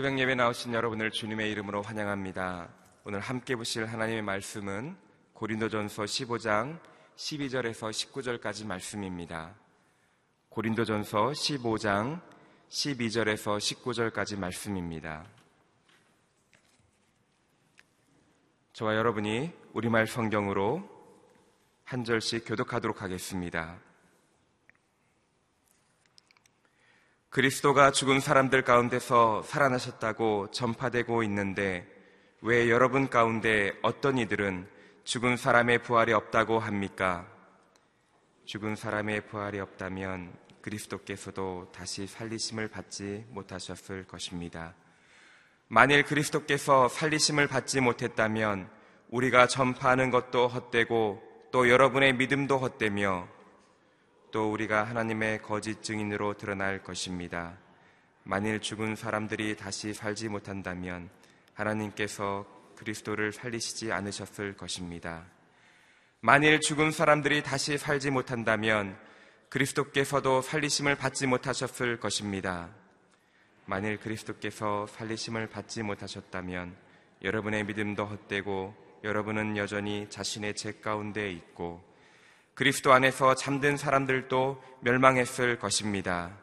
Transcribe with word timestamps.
새벽 0.00 0.18
예배 0.18 0.34
나오신 0.34 0.72
여러분을 0.72 1.10
주님의 1.10 1.50
이름으로 1.50 1.82
환영합니다. 1.82 2.70
오늘 3.04 3.20
함께 3.20 3.54
보실 3.54 3.84
하나님의 3.84 4.22
말씀은 4.22 4.96
고린도전서 5.34 6.04
15장 6.04 6.80
12절에서 7.16 7.90
19절까지 7.90 8.66
말씀입니다. 8.66 9.54
고린도전서 10.48 11.32
15장 11.32 12.22
12절에서 12.70 13.58
19절까지 13.58 14.38
말씀입니다. 14.38 15.26
저와 18.72 18.96
여러분이 18.96 19.52
우리말 19.74 20.06
성경으로 20.06 20.82
한 21.84 22.04
절씩 22.04 22.46
교독하도록 22.46 23.02
하겠습니다. 23.02 23.78
그리스도가 27.30 27.92
죽은 27.92 28.18
사람들 28.18 28.62
가운데서 28.62 29.42
살아나셨다고 29.42 30.50
전파되고 30.50 31.22
있는데 31.22 31.86
왜 32.40 32.68
여러분 32.68 33.08
가운데 33.08 33.72
어떤 33.82 34.18
이들은 34.18 34.66
죽은 35.04 35.36
사람의 35.36 35.84
부활이 35.84 36.12
없다고 36.12 36.58
합니까? 36.58 37.28
죽은 38.46 38.74
사람의 38.74 39.28
부활이 39.28 39.60
없다면 39.60 40.32
그리스도께서도 40.60 41.70
다시 41.72 42.08
살리심을 42.08 42.66
받지 42.66 43.24
못하셨을 43.28 44.08
것입니다. 44.08 44.74
만일 45.68 46.02
그리스도께서 46.02 46.88
살리심을 46.88 47.46
받지 47.46 47.80
못했다면 47.80 48.68
우리가 49.08 49.46
전파하는 49.46 50.10
것도 50.10 50.48
헛되고 50.48 51.22
또 51.52 51.68
여러분의 51.68 52.16
믿음도 52.16 52.58
헛되며 52.58 53.28
또 54.30 54.52
우리가 54.52 54.84
하나님의 54.84 55.42
거짓 55.42 55.82
증인으로 55.82 56.34
드러날 56.34 56.82
것입니다. 56.82 57.56
만일 58.22 58.60
죽은 58.60 58.96
사람들이 58.96 59.56
다시 59.56 59.92
살지 59.92 60.28
못한다면 60.28 61.10
하나님께서 61.54 62.46
그리스도를 62.76 63.32
살리시지 63.32 63.92
않으셨을 63.92 64.56
것입니다. 64.56 65.24
만일 66.20 66.60
죽은 66.60 66.92
사람들이 66.92 67.42
다시 67.42 67.76
살지 67.76 68.10
못한다면 68.10 68.96
그리스도께서도 69.48 70.42
살리심을 70.42 70.94
받지 70.96 71.26
못하셨을 71.26 71.98
것입니다. 71.98 72.68
만일 73.66 73.98
그리스도께서 73.98 74.86
살리심을 74.86 75.48
받지 75.48 75.82
못하셨다면 75.82 76.76
여러분의 77.22 77.64
믿음도 77.64 78.04
헛되고 78.04 78.74
여러분은 79.02 79.56
여전히 79.56 80.06
자신의 80.08 80.54
죄 80.54 80.72
가운데 80.72 81.30
있고 81.30 81.89
그리스도 82.60 82.92
안에서 82.92 83.34
잠든 83.34 83.78
사람들도 83.78 84.62
멸망했을 84.80 85.58
것입니다. 85.58 86.36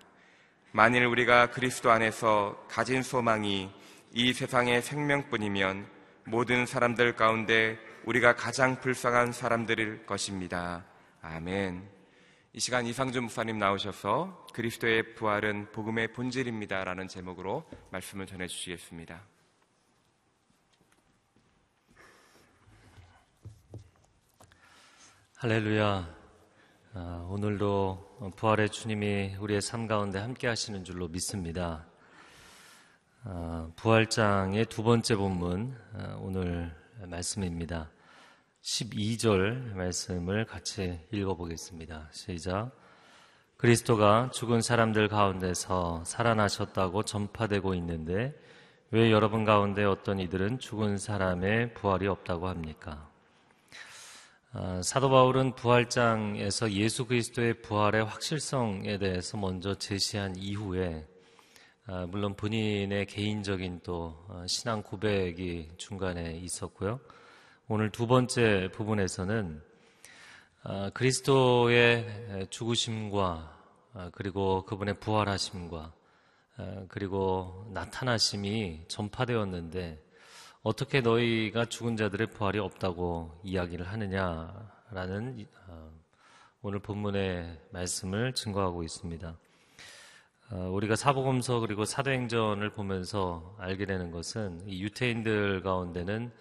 만일 0.72 1.06
우리가 1.06 1.52
그리스도 1.52 1.92
안에서 1.92 2.66
가진 2.68 3.04
소망이 3.04 3.72
이 4.14 4.34
세상의 4.34 4.82
생명뿐이면 4.82 5.88
모든 6.26 6.66
사람들 6.66 7.16
가운데 7.16 7.78
우리가 8.06 8.34
가장 8.34 8.82
불쌍한 8.82 9.32
사람들일 9.32 10.08
것입니다. 10.08 10.86
아멘. 11.22 11.88
이 12.52 12.60
시간 12.60 12.88
이상준 12.88 13.26
목사님 13.26 13.60
나오셔서 13.60 14.48
그리스도의 14.56 15.14
부활은 15.14 15.72
복음의 15.72 16.14
본질입니다. 16.14 16.84
라는 16.84 17.08
제목으로 17.08 17.64
말씀을 17.92 18.26
전해 18.26 18.48
주시겠습니다. 18.48 19.22
할렐루야. 25.40 26.16
아, 26.96 27.28
오늘도 27.30 28.34
부활의 28.38 28.72
주님이 28.72 29.36
우리의 29.40 29.62
삶 29.62 29.86
가운데 29.86 30.18
함께 30.18 30.48
하시는 30.48 30.84
줄로 30.84 31.08
믿습니다. 31.10 31.86
아, 33.24 33.70
부활장의 33.76 34.66
두 34.66 34.82
번째 34.82 35.16
본문, 35.16 35.78
아, 35.94 36.18
오늘 36.22 36.76
말씀입니다. 37.06 37.92
12절 38.64 39.76
말씀을 39.76 40.46
같이 40.46 41.00
읽어보겠습니다. 41.12 42.10
시작. 42.12 42.72
그리스도가 43.58 44.32
죽은 44.34 44.62
사람들 44.62 45.08
가운데서 45.08 46.04
살아나셨다고 46.04 47.04
전파되고 47.04 47.76
있는데 47.76 48.34
왜 48.90 49.12
여러분 49.12 49.46
가운데 49.46 49.84
어떤 49.84 50.18
이들은 50.18 50.58
죽은 50.58 50.98
사람의 50.98 51.76
부활이 51.76 52.08
없다고 52.08 52.48
합니까? 52.48 53.07
아, 54.60 54.82
사도 54.82 55.12
바울은 55.12 55.54
부활장에서 55.54 56.72
예수 56.72 57.06
그리스도의 57.06 57.62
부활의 57.62 58.06
확실성에 58.06 58.98
대해서 58.98 59.38
먼저 59.38 59.76
제시한 59.76 60.36
이후에 60.36 61.06
아, 61.86 62.08
물론 62.10 62.34
본인의 62.36 63.06
개인적인 63.06 63.82
또 63.84 64.16
어, 64.28 64.44
신앙 64.48 64.82
고백이 64.82 65.74
중간에 65.78 66.38
있었고요. 66.38 67.00
오늘 67.68 67.92
두 67.92 68.08
번째 68.08 68.70
부분에서는 68.74 69.62
아, 70.64 70.90
그리스도의 70.92 72.48
죽으심과 72.50 74.10
그리고 74.12 74.66
그분의 74.66 75.00
부활하심과 75.00 75.94
그리고 76.88 77.70
나타나심이 77.74 78.86
전파되었는데 78.88 80.07
어떻게 80.68 81.00
너희가 81.00 81.64
죽은 81.64 81.96
자들의 81.96 82.28
부활이 82.32 82.60
없다고 82.60 83.40
이야기를 83.42 83.88
하느냐라는 83.88 85.48
어, 85.70 85.92
오늘 86.62 86.80
본문의 86.80 87.58
말씀을 87.72 88.34
증거하고 88.34 88.84
있습니다. 88.84 89.38
어, 90.52 90.70
우리가 90.74 90.98
사복음서 90.98 91.62
그리고 91.62 91.86
사도행전을 91.86 92.72
보면서 92.72 93.56
알게 93.60 93.86
되는 93.86 94.12
것은 94.12 94.70
유태인들 94.70 95.62
가운데는 95.64 96.34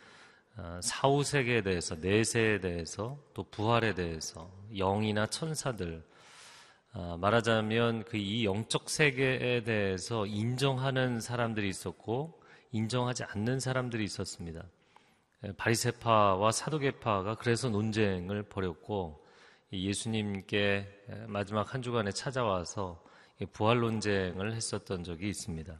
어, 0.56 0.80
사후 0.82 1.22
세계에 1.22 1.62
대해서 1.62 1.94
내세에 1.94 2.58
대해서 2.58 3.16
또 3.32 3.44
부활에 3.44 3.94
대해서 3.94 4.50
영이나 4.76 5.26
천사들 5.26 6.02
말하자면 7.20 8.02
그 8.06 8.16
이 8.16 8.44
영적 8.44 8.90
세계에 8.90 9.62
대해서 9.62 10.26
인정하는 10.26 11.20
사람들이 11.20 11.68
있었고 11.68 12.44
인정하지 12.76 13.24
않는 13.24 13.60
사람들이 13.60 14.04
있었습니다. 14.04 14.62
예, 15.44 15.52
바리세파와 15.56 16.52
사도계파가 16.52 17.36
그래서 17.36 17.68
논쟁을 17.68 18.42
벌였고 18.44 19.24
예수님께 19.72 20.86
마지막 21.26 21.74
한 21.74 21.82
주간에 21.82 22.10
찾아와서 22.12 23.02
부활 23.52 23.80
논쟁을 23.80 24.54
했었던 24.54 25.04
적이 25.04 25.28
있습니다. 25.28 25.78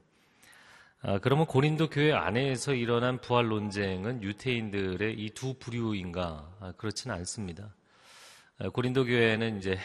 아, 1.03 1.19
그러면 1.19 1.47
고린도 1.47 1.91
교회 1.91 2.13
안에서 2.13 2.75
일어난 2.75 3.21
부활 3.21 3.49
논쟁은 3.49 4.23
유태인들의 4.23 5.15
이 5.15 5.31
두 5.31 5.55
부류인가? 5.55 6.51
아, 6.61 6.73
그렇지는 6.77 7.15
않습니다. 7.17 7.75
아, 8.59 8.71
고린도 8.71 9.05
교회는 9.05 9.59
이제 9.59 9.79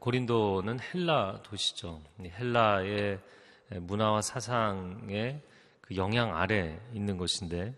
고린도는 0.00 0.80
헬라 0.80 1.42
도시죠. 1.42 2.02
헬라의 2.20 3.20
문화와 3.80 4.22
사상에 4.22 5.40
그 5.84 5.96
영향 5.96 6.34
아래 6.34 6.80
있는 6.94 7.18
것인데 7.18 7.74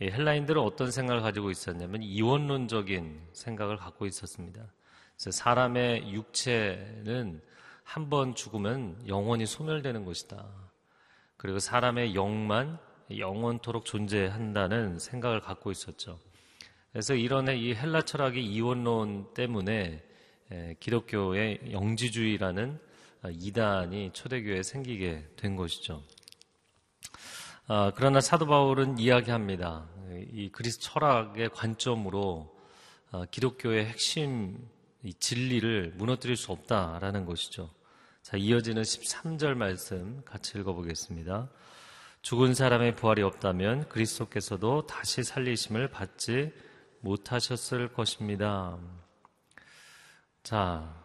헬라인들은 0.00 0.62
어떤 0.62 0.90
생각을 0.90 1.20
가지고 1.20 1.50
있었냐면 1.50 2.02
이원론적인 2.02 3.28
생각을 3.34 3.76
갖고 3.76 4.06
있었습니다. 4.06 4.66
그래서 5.14 5.30
사람의 5.30 6.10
육체는 6.10 7.42
한 7.82 8.08
번 8.08 8.34
죽으면 8.34 9.04
영원히 9.08 9.44
소멸되는 9.44 10.06
것이다. 10.06 10.42
그리고 11.36 11.58
사람의 11.58 12.14
영만 12.14 12.78
영원토록 13.14 13.84
존재한다는 13.84 14.98
생각을 14.98 15.40
갖고 15.40 15.70
있었죠. 15.70 16.18
그래서 16.92 17.14
이런 17.14 17.48
이 17.48 17.74
헬라 17.74 18.02
철학의 18.02 18.42
이원론 18.42 19.34
때문에 19.34 20.02
기독교의 20.80 21.72
영지주의라는 21.72 22.80
이단이 23.32 24.12
초대교회에 24.14 24.62
생기게 24.62 25.28
된 25.36 25.56
것이죠. 25.56 26.02
아, 27.66 27.92
그러나 27.94 28.20
사도 28.20 28.44
바울은 28.44 28.98
이야기합니다. 28.98 29.88
이 30.32 30.50
그리스 30.52 30.78
철학의 30.80 31.48
관점으로 31.48 32.54
아, 33.10 33.24
기독교의 33.30 33.86
핵심 33.86 34.68
진리를 35.18 35.94
무너뜨릴 35.96 36.36
수 36.36 36.52
없다라는 36.52 37.24
것이죠. 37.24 37.70
자, 38.20 38.36
이어지는 38.36 38.82
13절 38.82 39.54
말씀 39.54 40.20
같이 40.26 40.58
읽어보겠습니다. 40.58 41.48
죽은 42.20 42.52
사람의 42.52 42.96
부활이 42.96 43.22
없다면 43.22 43.88
그리스도께서도 43.88 44.86
다시 44.86 45.22
살리심을 45.22 45.88
받지 45.88 46.52
못하셨을 47.00 47.94
것입니다. 47.94 48.76
자, 50.42 51.02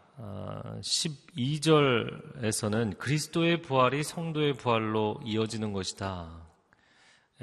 12절에서는 0.82 2.96
아, 2.96 2.98
그리스도의 2.98 3.62
부활이 3.62 4.04
성도의 4.04 4.56
부활로 4.56 5.22
이어지는 5.24 5.72
것이다. 5.72 6.49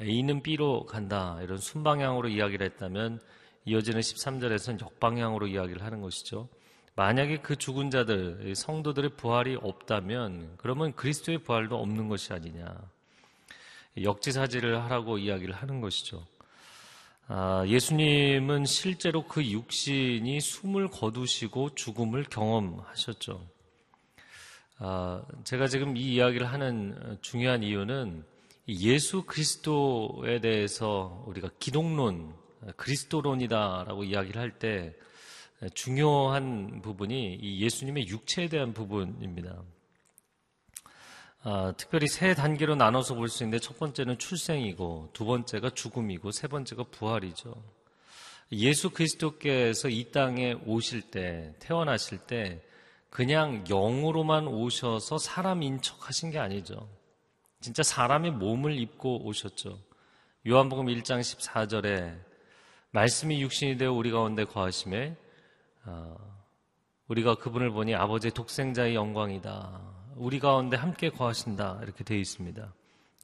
A는 0.00 0.42
B로 0.42 0.84
간다. 0.86 1.38
이런 1.42 1.58
순방향으로 1.58 2.28
이야기를 2.28 2.66
했다면 2.66 3.20
이어지는 3.64 4.00
13절에서는 4.00 4.80
역방향으로 4.80 5.46
이야기를 5.46 5.82
하는 5.82 6.00
것이죠. 6.00 6.48
만약에 6.94 7.38
그 7.38 7.56
죽은 7.56 7.90
자들, 7.90 8.54
성도들의 8.54 9.10
부활이 9.16 9.56
없다면 9.60 10.54
그러면 10.56 10.94
그리스도의 10.94 11.38
부활도 11.38 11.76
없는 11.76 12.08
것이 12.08 12.32
아니냐. 12.32 12.74
역지사지를 14.02 14.82
하라고 14.84 15.18
이야기를 15.18 15.54
하는 15.54 15.80
것이죠. 15.80 16.24
아, 17.28 17.64
예수님은 17.66 18.66
실제로 18.66 19.26
그 19.26 19.44
육신이 19.44 20.40
숨을 20.40 20.88
거두시고 20.88 21.74
죽음을 21.74 22.24
경험하셨죠. 22.24 23.44
아, 24.78 25.22
제가 25.44 25.66
지금 25.66 25.96
이 25.96 26.14
이야기를 26.14 26.46
하는 26.46 27.18
중요한 27.22 27.62
이유는 27.62 28.24
예수 28.68 29.22
그리스도에 29.24 30.40
대해서 30.40 31.24
우리가 31.26 31.50
기독론, 31.58 32.34
그리스도론이다라고 32.76 34.04
이야기를 34.04 34.40
할 34.40 34.58
때 34.58 34.94
중요한 35.74 36.82
부분이 36.82 37.38
이 37.40 37.62
예수님의 37.62 38.08
육체에 38.08 38.48
대한 38.48 38.74
부분입니다. 38.74 39.62
아, 41.42 41.72
특별히 41.76 42.08
세 42.08 42.34
단계로 42.34 42.74
나눠서 42.74 43.14
볼 43.14 43.28
수 43.28 43.44
있는데 43.44 43.60
첫 43.60 43.78
번째는 43.78 44.18
출생이고 44.18 45.10
두 45.12 45.24
번째가 45.24 45.70
죽음이고 45.70 46.32
세 46.32 46.48
번째가 46.48 46.84
부활이죠. 46.90 47.54
예수 48.52 48.90
그리스도께서 48.90 49.88
이 49.88 50.10
땅에 50.10 50.54
오실 50.66 51.10
때 51.10 51.54
태어나실 51.60 52.18
때 52.18 52.62
그냥 53.10 53.64
영으로만 53.68 54.46
오셔서 54.48 55.18
사람인 55.18 55.80
척 55.82 56.08
하신 56.08 56.30
게 56.30 56.38
아니죠. 56.38 56.88
진짜 57.66 57.82
사람의 57.82 58.30
몸을 58.30 58.78
입고 58.78 59.26
오셨죠. 59.26 59.80
요한복음 60.46 60.86
1장 60.86 61.18
14절에 61.18 62.16
말씀이 62.92 63.42
육신이 63.42 63.76
되어 63.76 63.92
우리 63.92 64.12
가운데 64.12 64.44
거하심에 64.44 65.16
어, 65.84 66.16
우리가 67.08 67.34
그분을 67.34 67.72
보니 67.72 67.96
아버지의 67.96 68.30
독생자의 68.34 68.94
영광이다. 68.94 69.80
우리 70.14 70.38
가운데 70.38 70.76
함께 70.76 71.10
거하신다. 71.10 71.80
이렇게 71.82 72.04
되어 72.04 72.18
있습니다. 72.18 72.72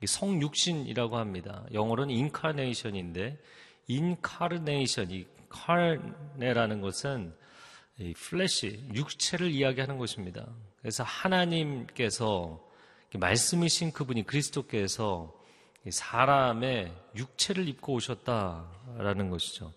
성육신이라고 0.04 1.18
합니다. 1.18 1.64
영어로는 1.72 2.12
incarnation인데 2.12 3.38
incarnation, 3.86 5.12
이 5.12 5.24
칼네라는 5.50 6.80
것은 6.80 7.32
이 8.00 8.12
flesh, 8.14 8.88
육체를 8.92 9.52
이야기하는 9.52 9.98
것입니다. 9.98 10.48
그래서 10.80 11.04
하나님께서 11.04 12.71
말씀이신 13.18 13.92
그분이 13.92 14.24
그리스도께서 14.24 15.32
사람의 15.88 16.92
육체를 17.16 17.68
입고 17.68 17.94
오셨다라는 17.94 19.30
것이죠. 19.30 19.72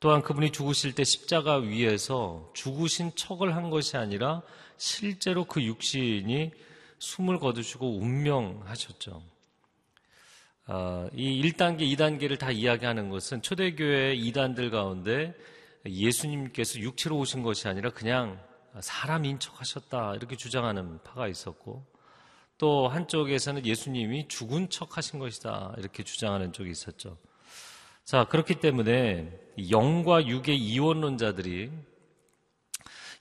또한 0.00 0.22
그분이 0.22 0.52
죽으실 0.52 0.94
때 0.94 1.04
십자가 1.04 1.56
위에서 1.56 2.50
죽으신 2.54 3.12
척을 3.14 3.56
한 3.56 3.70
것이 3.70 3.96
아니라 3.96 4.42
실제로 4.76 5.44
그 5.44 5.62
육신이 5.62 6.52
숨을 6.98 7.38
거두시고 7.38 7.98
운명하셨죠. 7.98 9.22
아, 10.66 11.08
이 11.14 11.42
1단계, 11.42 11.80
2단계를 11.96 12.38
다 12.38 12.50
이야기하는 12.50 13.08
것은 13.08 13.40
초대교회 13.40 14.16
2단들 14.16 14.70
가운데 14.70 15.34
예수님께서 15.86 16.80
육체로 16.80 17.18
오신 17.18 17.42
것이 17.42 17.68
아니라 17.68 17.90
그냥 17.90 18.40
사람인 18.80 19.38
척 19.38 19.60
하셨다. 19.60 20.14
이렇게 20.16 20.36
주장하는 20.36 21.02
파가 21.04 21.28
있었고 21.28 21.84
또 22.58 22.88
한쪽에서는 22.88 23.66
예수님이 23.66 24.28
죽은 24.28 24.70
척 24.70 24.96
하신 24.96 25.18
것이다. 25.18 25.74
이렇게 25.78 26.02
주장하는 26.02 26.52
쪽이 26.52 26.70
있었죠. 26.70 27.18
자, 28.04 28.24
그렇기 28.24 28.60
때문에 28.60 29.30
영과 29.70 30.26
육의 30.26 30.56
이원론자들이 30.56 31.70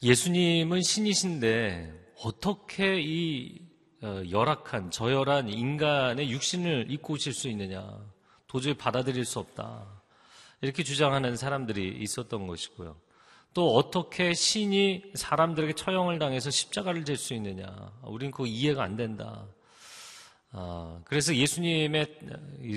예수님은 0.04 0.82
신이신데 0.82 2.14
어떻게 2.24 3.02
이 3.02 3.62
어, 4.02 4.22
열악한 4.30 4.92
저열한 4.92 5.50
인간의 5.50 6.30
육신을 6.30 6.88
입고 6.92 7.14
오실 7.14 7.34
수 7.34 7.48
있느냐 7.48 7.98
도저히 8.46 8.76
받아들일 8.76 9.26
수 9.26 9.40
없다 9.40 9.88
이렇게 10.62 10.84
주장하는 10.84 11.36
사람들이 11.36 11.98
있었던 12.02 12.46
것이고요. 12.46 12.96
또 13.56 13.74
어떻게 13.78 14.34
신이 14.34 15.14
사람들에게 15.16 15.74
처형을 15.74 16.20
당해서 16.20 16.52
십자가를 16.52 17.06
질 17.06 17.16
수 17.16 17.34
있느냐 17.34 17.66
우리는 18.04 18.30
그거 18.30 18.46
이해가 18.46 18.84
안 18.84 18.98
된다. 18.98 19.48
아, 20.52 21.00
그래서 21.06 21.34
예수님의 21.34 22.20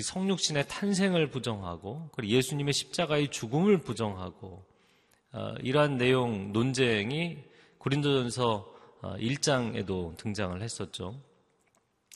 성육신의 0.01 0.69
탄생을 0.69 1.29
부정하고 1.29 2.09
그리고 2.13 2.33
예수님의 2.33 2.73
십자가의 2.73 3.27
죽음을 3.29 3.79
부정하고 3.79 4.63
어, 5.33 5.53
이러한 5.61 5.97
내용 5.97 6.53
논쟁이 6.53 7.43
고린도전서 7.77 8.75
1장에도 9.01 10.13
어, 10.13 10.13
등장을 10.15 10.61
했었죠. 10.61 11.19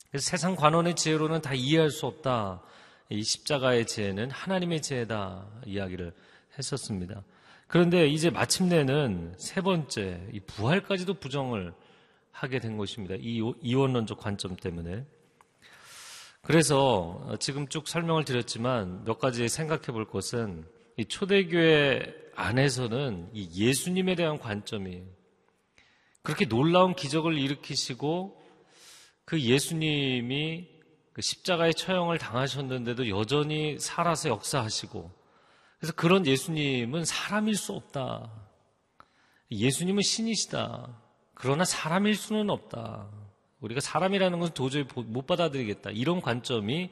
그래서 0.10 0.26
세상 0.30 0.56
관원의 0.56 0.96
지혜로는 0.96 1.42
다 1.42 1.54
이해할 1.54 1.90
수 1.90 2.06
없다. 2.06 2.62
이 3.10 3.24
십자가의 3.24 3.88
지혜는 3.88 4.32
하나님의 4.32 4.82
지혜다 4.82 5.48
이야기를 5.66 6.14
했었습니다. 6.58 7.24
그런데 7.74 8.06
이제 8.06 8.30
마침내는 8.30 9.34
세 9.40 9.60
번째 9.60 10.30
이 10.32 10.40
부활까지도 10.42 11.16
부정을 11.16 11.74
하게 12.30 12.60
된 12.60 12.78
것입니다. 12.78 13.16
이 13.18 13.42
이원론적 13.64 14.20
관점 14.20 14.56
때문에. 14.56 15.08
그래서 16.44 17.20
어, 17.26 17.38
지금 17.40 17.68
쭉 17.70 17.88
설명을 17.88 18.26
드렸지만 18.26 19.04
몇 19.06 19.18
가지 19.18 19.50
생각해 19.50 19.88
볼 19.88 20.08
것은 20.08 20.66
이 20.98 21.06
초대교회 21.06 22.14
안에서는 22.36 23.32
이 23.34 23.50
예수님에 23.66 24.14
대한 24.14 24.38
관점이 24.38 25.02
그렇게 26.22 26.46
놀라운 26.46 26.94
기적을 26.94 27.40
일으키시고 27.40 28.40
그 29.26 29.42
예수님이 29.42 30.68
그 31.12 31.24
십자가의 31.24 31.74
처형을 31.74 32.20
당하셨는데도 32.20 33.10
여전히 33.10 33.80
살아서 33.80 34.30
역사하시고 34.30 35.23
그래서 35.84 35.96
그런 35.98 36.26
예수님은 36.26 37.04
사람일 37.04 37.58
수 37.58 37.74
없다. 37.74 38.32
예수님은 39.52 40.02
신이시다. 40.02 40.98
그러나 41.34 41.66
사람일 41.66 42.16
수는 42.16 42.50
없다. 42.50 43.10
우리가 43.60 43.82
사람이라는 43.82 44.40
것은 44.40 44.54
도저히 44.54 44.86
못 44.96 45.28
받아들이겠다. 45.28 45.90
이런 45.90 46.22
관점이 46.22 46.90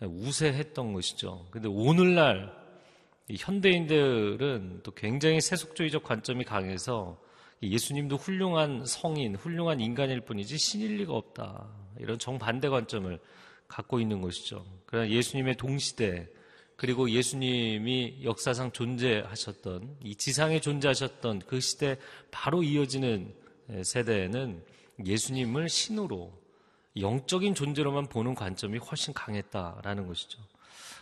우세했던 0.00 0.94
것이죠. 0.94 1.48
근데 1.50 1.68
오늘날 1.68 2.50
현대인들은 3.28 4.80
또 4.84 4.90
굉장히 4.92 5.42
세속주의적 5.42 6.02
관점이 6.02 6.44
강해서 6.44 7.20
예수님도 7.62 8.16
훌륭한 8.16 8.86
성인, 8.86 9.36
훌륭한 9.36 9.80
인간일 9.80 10.22
뿐이지 10.22 10.56
신일 10.56 10.96
리가 10.96 11.12
없다. 11.12 11.68
이런 11.98 12.18
정반대 12.18 12.70
관점을 12.70 13.18
갖고 13.68 14.00
있는 14.00 14.22
것이죠. 14.22 14.64
그러나 14.86 15.10
예수님의 15.10 15.58
동시대, 15.58 16.26
그리고 16.80 17.10
예수님이 17.10 18.20
역사상 18.24 18.72
존재하셨던, 18.72 19.98
이 20.02 20.14
지상에 20.14 20.62
존재하셨던 20.62 21.40
그 21.40 21.60
시대 21.60 21.98
바로 22.30 22.62
이어지는 22.62 23.34
세대에는 23.82 24.64
예수님을 25.04 25.68
신으로, 25.68 26.32
영적인 26.98 27.54
존재로만 27.54 28.06
보는 28.06 28.34
관점이 28.34 28.78
훨씬 28.78 29.12
강했다라는 29.12 30.06
것이죠. 30.06 30.38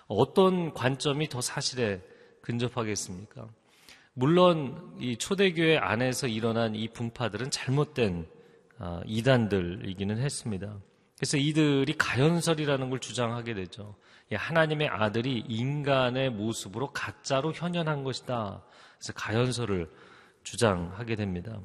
어떤 0.08 0.75
관점이 0.75 1.28
더 1.28 1.40
사실에 1.40 2.00
근접하겠습니까? 2.40 3.49
물론 4.14 4.97
이 4.99 5.16
초대교회 5.16 5.76
안에서 5.76 6.26
일어난 6.26 6.75
이 6.75 6.88
분파들은 6.88 7.52
잘못된 7.52 8.26
아, 8.78 9.00
이단들이기는 9.06 10.18
했습니다. 10.18 10.76
그래서 11.18 11.37
이들이 11.37 11.94
가연설이라는 11.97 12.90
걸 12.90 12.99
주장하게 12.99 13.54
되죠. 13.54 13.94
하나님의 14.35 14.88
아들이 14.88 15.44
인간의 15.49 16.30
모습으로 16.30 16.92
가짜로 16.92 17.52
현현한 17.52 18.04
것이다. 18.04 18.62
그래서 18.99 19.12
가연설을 19.14 19.90
주장하게 20.42 21.16
됩니다. 21.16 21.61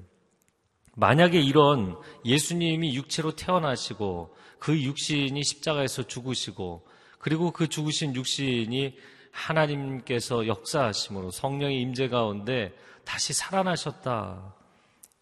만약에 0.96 1.42
이런 1.42 1.98
예수님이 2.26 2.96
육체로 2.96 3.36
태어나시고 3.36 4.36
그 4.60 4.82
육신이 4.82 5.44
십자가에서 5.44 6.04
죽으시고 6.04 6.86
그리고 7.18 7.52
그 7.52 7.68
죽으신 7.68 8.16
육신이 8.16 8.96
하나님께서 9.32 10.46
역사하심으로 10.46 11.32
성령의 11.32 11.82
임재 11.82 12.10
가운데 12.10 12.74
다시 13.04 13.34
살아나셨다. 13.34 14.56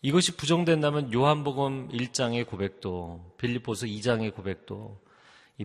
이것이 0.02 0.36
부정된다면 0.36 1.14
요한복음 1.14 1.90
1장의 1.90 2.48
고백도 2.48 3.36
빌립보서 3.38 3.86
2장의 3.86 4.36
고백도 4.36 5.00
이 5.00 5.11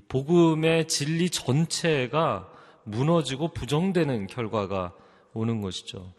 복음의 0.01 0.89
진리 0.89 1.31
전체가 1.31 2.51
무너지고 2.85 3.49
부정되는 3.49 4.27
결과가 4.27 4.95
오는 5.35 5.61
것이죠. 5.61 6.13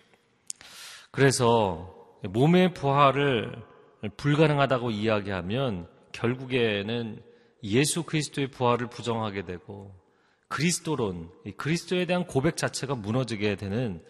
그래서 1.11 1.93
몸의 2.23 2.73
부활을 2.73 3.63
불가능하다고 4.17 4.91
이야기하면 4.91 5.87
결국에는 6.11 7.21
예수 7.63 8.03
그리스도의 8.03 8.49
부활을 8.49 8.87
부정하게 8.87 9.45
되고 9.45 9.95
그리스도론, 10.47 11.29
그리스도에 11.57 12.05
대한 12.05 12.25
고백 12.25 12.57
자체가 12.57 12.95
무너지게 12.95 13.55
되는 13.55 14.03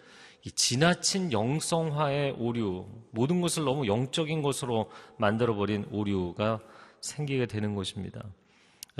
지나친 0.54 1.32
영성화의 1.32 2.36
오류, 2.38 2.86
모든 3.10 3.40
것을 3.40 3.64
너무 3.64 3.86
영적인 3.86 4.42
것으로 4.42 4.90
만들어버린 5.18 5.86
오류가 5.90 6.60
생기게 7.00 7.46
되는 7.46 7.74
것입니다. 7.74 8.24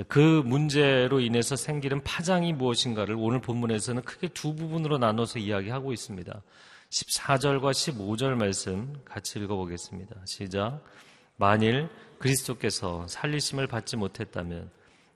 그 0.06 0.42
문제로 0.44 1.18
인해서 1.18 1.56
생기는 1.56 2.00
파장이 2.04 2.52
무엇인가를 2.52 3.16
오늘 3.18 3.40
본문에서는 3.40 4.02
크게 4.02 4.28
두 4.28 4.54
부분으로 4.54 4.98
나눠서 4.98 5.40
이야기하고 5.40 5.92
있습니다. 5.92 6.40
14절과 6.90 7.72
15절 7.72 8.34
말씀 8.34 9.00
같이 9.04 9.40
읽어보겠습니다. 9.40 10.14
시작. 10.24 10.82
만일 11.36 11.88
그리스도께서 12.18 13.06
살리심을 13.08 13.66
받지 13.66 13.96
못했다면 13.96 14.70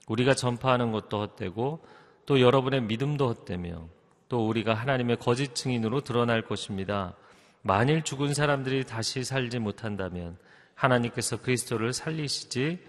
우리가 0.09 0.35
전파하는 0.35 0.91
것도 0.91 1.21
헛되고 1.21 1.85
또 2.27 2.41
여러분의 2.41 2.83
믿음도 2.83 3.29
헛되며 3.29 3.89
또 4.29 4.49
우리가 4.49 4.75
하나님의 4.75 5.19
거짓 5.19 5.55
증인으로 5.55 6.01
드러날 6.01 6.43
것입니다. 6.43 7.15
만일 7.63 8.03
죽은 8.03 8.35
사람들이 8.35 8.85
다시 8.85 9.23
살지 9.23 9.61
못한다면 9.61 10.37
하나님께서 10.75 11.41
그리스도를 11.41 11.93
살리시지 11.93 12.81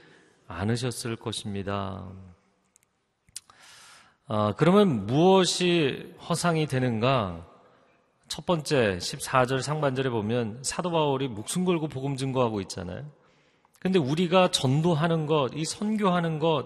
않으셨을 0.53 1.15
것입니다. 1.15 2.07
아, 4.27 4.53
그러면 4.57 5.05
무엇이 5.05 6.13
허상이 6.29 6.67
되는가? 6.67 7.47
첫 8.27 8.45
번째 8.45 8.97
14절 8.97 9.61
상반절에 9.61 10.09
보면 10.09 10.59
사도 10.63 10.91
바울이 10.91 11.27
목숨 11.27 11.65
걸고 11.65 11.87
복음 11.87 12.15
증거하고 12.15 12.61
있잖아요. 12.61 13.05
근데 13.79 13.99
우리가 13.99 14.49
전도하는 14.49 15.25
것, 15.25 15.51
이 15.53 15.65
선교하는 15.65 16.39
것, 16.39 16.65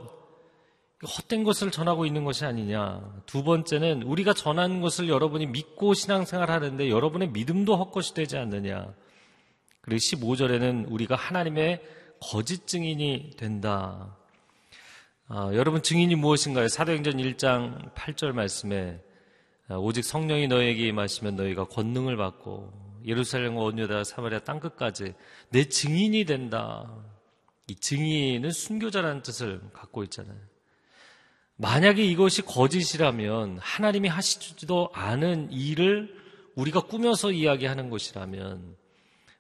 헛된 1.04 1.44
것을 1.44 1.72
전하고 1.72 2.06
있는 2.06 2.24
것이 2.24 2.46
아니냐. 2.46 3.02
두 3.26 3.44
번째는 3.44 4.04
우리가 4.04 4.34
전하는 4.34 4.82
것을 4.82 5.10
여러분이 5.10 5.48
믿고 5.48 5.94
신앙생활 5.94 6.50
하는데 6.50 6.90
여러분의 6.90 7.30
믿음도 7.30 7.76
헛것이 7.76 8.14
되지 8.14 8.38
않느냐. 8.38 8.94
그리고 9.82 9.98
15절에는 9.98 10.92
우리가 10.92 11.16
하나님의 11.16 11.82
거짓 12.20 12.68
증인이 12.68 13.32
된다. 13.38 14.16
아, 15.28 15.50
여러분 15.54 15.84
증인이 15.84 16.16
무엇인가요? 16.16 16.68
사도행전 16.68 17.18
1장 17.18 17.94
8절 17.94 18.32
말씀에 18.32 19.02
아, 19.68 19.76
오직 19.76 20.04
성령이 20.04 20.48
너에게 20.48 20.88
임하시면 20.88 21.36
너희가 21.36 21.66
권능을 21.66 22.16
받고 22.16 22.72
예루살렘과 23.06 23.62
온유다 23.62 24.04
사마리아 24.04 24.40
땅 24.40 24.60
끝까지 24.60 25.14
내 25.50 25.66
증인이 25.66 26.26
된다. 26.26 26.94
이 27.68 27.76
증인은 27.76 28.52
순교자라는 28.52 29.22
뜻을 29.24 29.62
갖고 29.74 30.04
있잖아요. 30.06 30.38
만약에 31.58 32.04
이것이 32.06 32.44
거짓이라면 32.44 33.60
하나님이 33.60 34.08
하시지도 34.08 34.92
않은 34.94 35.52
일을 35.52 36.16
우리가 36.56 36.82
꾸며서 36.82 37.32
이야기하는 37.32 37.90
것이라면 37.90 38.76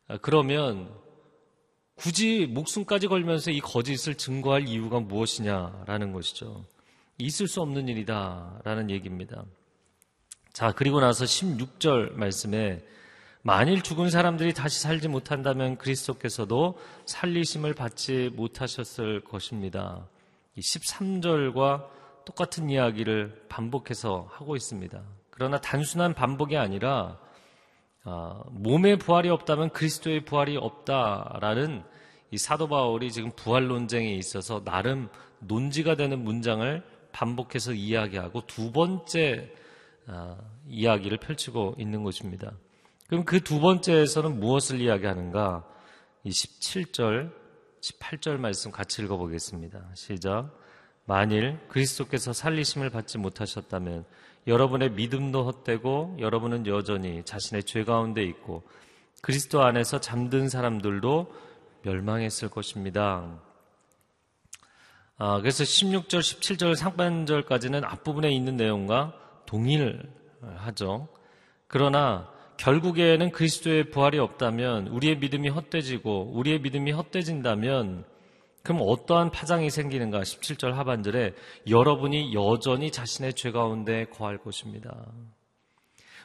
아, 0.09 0.17
그러면 0.17 0.93
굳이 1.97 2.45
목숨까지 2.45 3.07
걸면서 3.07 3.51
이 3.51 3.59
거짓을 3.59 4.15
증거할 4.15 4.67
이유가 4.67 4.99
무엇이냐라는 4.99 6.13
것이죠. 6.13 6.63
있을 7.17 7.47
수 7.47 7.61
없는 7.61 7.87
일이다라는 7.87 8.91
얘기입니다. 8.91 9.43
자, 10.53 10.71
그리고 10.71 10.99
나서 10.99 11.25
16절 11.25 12.13
말씀에 12.13 12.83
만일 13.41 13.81
죽은 13.81 14.09
사람들이 14.09 14.53
다시 14.53 14.79
살지 14.81 15.07
못한다면 15.07 15.77
그리스도께서도 15.77 16.77
살리심을 17.05 17.73
받지 17.73 18.29
못하셨을 18.35 19.21
것입니다. 19.21 20.07
이 20.55 20.61
13절과 20.61 21.87
똑같은 22.25 22.69
이야기를 22.69 23.45
반복해서 23.49 24.27
하고 24.31 24.55
있습니다. 24.55 25.01
그러나 25.31 25.59
단순한 25.61 26.13
반복이 26.13 26.57
아니라 26.57 27.17
아, 28.09 28.41
몸의 28.51 28.99
부활이 28.99 29.27
없다면 29.27 29.71
그리스도의 29.71 30.23
부활이 30.23 30.55
없다라는 30.55 31.83
이 32.31 32.37
사도 32.37 32.69
바울이 32.69 33.11
지금 33.11 33.31
부활 33.35 33.67
논쟁에 33.67 34.13
있어서 34.13 34.63
나름 34.63 35.09
논지가 35.39 35.95
되는 35.95 36.23
문장을 36.23 36.83
반복해서 37.11 37.73
이야기하고 37.73 38.45
두 38.47 38.71
번째 38.71 39.51
아, 40.05 40.37
이야기를 40.69 41.17
펼치고 41.17 41.75
있는 41.77 42.03
것입니다. 42.03 42.53
그럼 43.09 43.25
그 43.25 43.41
두 43.41 43.59
번째에서는 43.59 44.39
무엇을 44.39 44.79
이야기하는가? 44.79 45.65
이 46.23 46.29
17절, 46.29 47.33
18절 47.81 48.37
말씀 48.37 48.71
같이 48.71 49.01
읽어보겠습니다. 49.01 49.83
시작. 49.95 50.57
만일 51.03 51.59
그리스도께서 51.67 52.31
살리심을 52.31 52.89
받지 52.89 53.17
못하셨다면 53.17 54.05
여러분의 54.47 54.91
믿음도 54.91 55.43
헛되고 55.43 56.17
여러분은 56.19 56.65
여전히 56.67 57.23
자신의 57.25 57.63
죄 57.63 57.83
가운데 57.83 58.23
있고 58.23 58.63
그리스도 59.21 59.61
안에서 59.63 59.99
잠든 59.99 60.47
사람들도 60.47 61.33
멸망했을 61.83 62.49
것입니다. 62.49 63.39
아, 65.17 65.39
그래서 65.41 65.63
16절, 65.63 66.19
17절 66.19 66.75
상반절까지는 66.75 67.83
앞부분에 67.83 68.31
있는 68.31 68.55
내용과 68.55 69.13
동일하죠. 69.45 71.07
그러나 71.67 72.29
결국에는 72.57 73.31
그리스도의 73.31 73.89
부활이 73.89 74.19
없다면 74.19 74.87
우리의 74.87 75.17
믿음이 75.17 75.49
헛되지고 75.49 76.31
우리의 76.33 76.61
믿음이 76.61 76.91
헛되진다면 76.91 78.05
그럼 78.67 78.81
어떠한 78.83 79.31
파장이 79.31 79.69
생기는가? 79.69 80.19
17절 80.19 80.73
하반절에 80.73 81.33
여러분이 81.69 82.33
여전히 82.33 82.91
자신의 82.91 83.33
죄 83.33 83.51
가운데 83.51 84.07
거할 84.07 84.37
것입니다. 84.37 85.05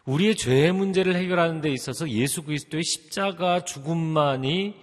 우리의 0.06 0.34
죄의 0.34 0.72
문제를 0.72 1.14
해결하는 1.14 1.60
데 1.60 1.70
있어서 1.70 2.10
예수 2.10 2.42
그리스도의 2.42 2.82
십자가 2.82 3.64
죽음만이 3.64 4.74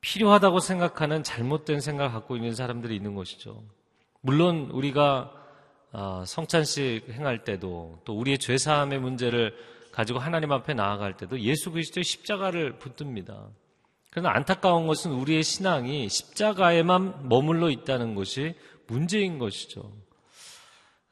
필요하다고 0.00 0.58
생각하는 0.58 1.22
잘못된 1.22 1.78
생각을 1.78 2.10
갖고 2.10 2.34
있는 2.34 2.52
사람들이 2.52 2.96
있는 2.96 3.14
것이죠. 3.14 3.62
물론 4.20 4.68
우리가 4.72 5.32
아, 5.92 6.24
성찬식 6.26 7.10
행할 7.12 7.44
때도 7.44 8.00
또 8.04 8.18
우리의 8.18 8.38
죄 8.38 8.58
사함의 8.58 8.98
문제를 8.98 9.54
가지고 9.92 10.18
하나님 10.18 10.50
앞에 10.50 10.74
나아갈 10.74 11.16
때도 11.16 11.38
예수 11.42 11.70
그리스도의 11.70 12.02
십자가를 12.02 12.80
붙듭니다. 12.80 13.50
그러나 14.16 14.34
안타까운 14.34 14.86
것은 14.86 15.12
우리의 15.12 15.42
신앙이 15.42 16.08
십자가에만 16.08 17.28
머물러 17.28 17.68
있다는 17.68 18.14
것이 18.14 18.54
문제인 18.86 19.38
것이죠. 19.38 19.92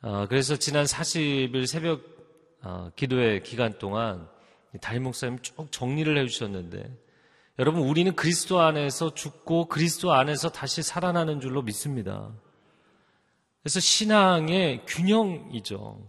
아, 0.01 0.27
그래서 0.27 0.57
지난 0.57 0.87
40일 0.87 1.67
새벽 1.67 2.01
아, 2.63 2.91
기도회 2.97 3.41
기간 3.41 3.77
동안 3.79 4.27
다임 4.81 5.03
목사님 5.03 5.41
쭉 5.43 5.71
정리를 5.71 6.17
해주셨는데 6.17 6.97
여러분 7.59 7.83
우리는 7.83 8.17
그리스도 8.17 8.63
안에서 8.63 9.13
죽고 9.13 9.67
그리스도 9.67 10.15
안에서 10.15 10.49
다시 10.49 10.83
살아나는 10.83 11.41
줄로 11.41 11.61
믿습니다. 11.61 12.33
그래서 13.63 13.81
신앙의 13.81 14.87
균형이죠. 14.87 16.09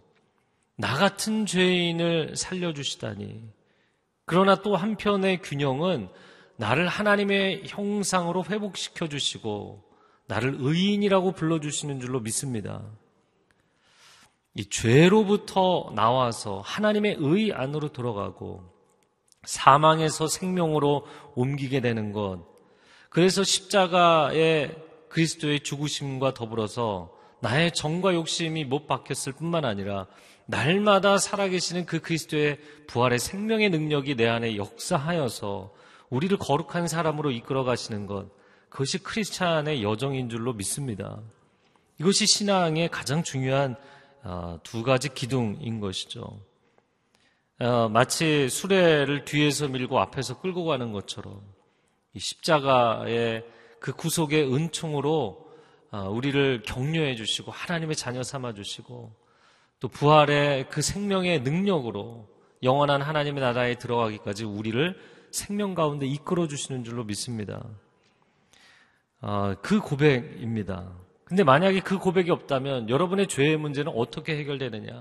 나 0.78 0.96
같은 0.96 1.46
죄인을 1.46 2.38
살려주시다니. 2.38 3.44
그러나 4.24 4.56
또 4.62 4.78
한편의 4.78 5.42
균형은 5.42 6.08
나를 6.57 6.88
하나님의 6.88 7.63
형상으로 7.65 8.43
회복시켜 8.45 9.07
주시고 9.07 9.83
나를 10.27 10.57
의인이라고 10.59 11.33
불러 11.33 11.59
주시는 11.59 12.00
줄로 12.00 12.19
믿습니다. 12.19 12.83
이 14.53 14.65
죄로부터 14.69 15.91
나와서 15.95 16.62
하나님의 16.63 17.17
의 17.19 17.51
안으로 17.53 17.91
들어가고 17.91 18.63
사망에서 19.43 20.27
생명으로 20.27 21.05
옮기게 21.35 21.81
되는 21.81 22.13
것. 22.13 22.45
그래서 23.09 23.43
십자가의 23.43 24.75
그리스도의 25.09 25.62
죽으심과 25.62 26.33
더불어서 26.33 27.13
나의 27.41 27.74
정과 27.74 28.15
욕심이 28.15 28.65
못 28.65 28.88
박혔을 28.88 29.33
뿐만 29.33 29.65
아니라 29.65 30.07
날마다 30.47 31.17
살아계시는 31.17 31.85
그 31.85 32.00
그리스도의 32.00 32.57
부활의 32.88 33.19
생명의 33.19 33.69
능력이 33.69 34.15
내 34.15 34.27
안에 34.27 34.57
역사하여서 34.57 35.71
우리를 36.09 36.38
거룩한 36.38 36.88
사람으로 36.88 37.31
이끌어 37.31 37.63
가시는 37.63 38.05
것, 38.05 38.29
그것이 38.69 39.00
크리스찬의 39.00 39.83
여정인 39.83 40.29
줄로 40.29 40.53
믿습니다. 40.53 41.21
이것이 42.00 42.27
신앙의 42.27 42.89
가장 42.89 43.24
중요한 43.24 43.75
어, 44.24 44.59
두 44.63 44.83
가지 44.83 45.13
기둥인 45.13 45.79
것이죠. 45.79 46.39
어, 47.59 47.88
마치 47.89 48.50
수레를 48.50 49.24
뒤에서 49.24 49.67
밀고 49.67 50.00
앞에서 50.00 50.41
끌고 50.41 50.65
가는 50.65 50.91
것처럼 50.91 51.41
이 52.13 52.19
십자가의 52.19 53.45
그 53.79 53.93
구속의 53.93 54.53
은총으로 54.53 55.45
어, 55.91 56.09
우리를 56.09 56.63
격려해 56.63 57.15
주시고 57.15 57.51
하나님의 57.51 57.95
자녀 57.95 58.24
삼아 58.24 58.53
주시고 58.53 59.15
또 59.79 59.88
부활의 59.88 60.69
그 60.69 60.81
생명의 60.81 61.41
능력으로 61.41 62.27
영원한 62.63 63.01
하나님의 63.01 63.41
나라에 63.41 63.75
들어가기까지 63.75 64.43
우리를 64.43 65.00
생명 65.36 65.75
가운데 65.75 66.06
이끌어 66.06 66.48
주시는 66.48 66.84
줄로 66.84 67.04
믿습니다. 67.04 67.63
아, 69.22 69.56
그 69.62 69.80
고백입니다. 69.80 70.92
근데 71.25 71.44
만약에 71.44 71.82
그 71.82 71.98
고백이 71.98 72.32
없다면 72.32 72.89
여러분의 72.89 73.27
죄의 73.27 73.58
문제는 73.58 73.92
어떻게 73.96 74.38
해결되느냐? 74.38 74.92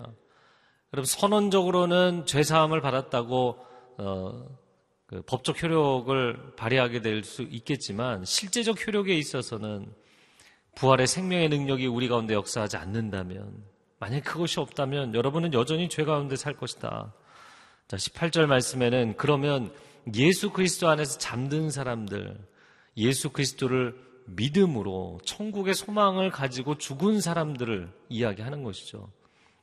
여러분 0.92 1.04
선언적으로는 1.04 2.26
죄 2.26 2.42
사함을 2.42 2.80
받았다고 2.80 3.58
어, 3.98 4.46
그 5.06 5.22
법적 5.22 5.62
효력을 5.62 6.54
발휘하게 6.56 7.00
될 7.02 7.24
수 7.24 7.42
있겠지만 7.42 8.24
실제적 8.24 8.86
효력에 8.86 9.14
있어서는 9.14 9.92
부활의 10.74 11.06
생명의 11.06 11.48
능력이 11.50 11.86
우리 11.86 12.08
가운데 12.08 12.34
역사하지 12.34 12.76
않는다면, 12.76 13.62
만약 14.00 14.24
그것이 14.24 14.58
없다면 14.58 15.14
여러분은 15.14 15.52
여전히 15.52 15.88
죄 15.88 16.04
가운데 16.04 16.34
살 16.34 16.54
것이다. 16.54 17.12
자, 17.86 17.96
18절 17.96 18.46
말씀에는 18.46 19.14
그러면 19.16 19.72
예수 20.14 20.50
그리스도 20.50 20.88
안에서 20.88 21.18
잠든 21.18 21.70
사람들, 21.70 22.38
예수 22.96 23.30
그리스도를 23.30 23.94
믿음으로 24.26 25.20
천국의 25.24 25.74
소망을 25.74 26.30
가지고 26.30 26.76
죽은 26.76 27.20
사람들을 27.20 27.90
이야기하는 28.08 28.62
것이죠. 28.62 29.10